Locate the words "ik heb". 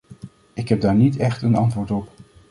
0.53-0.81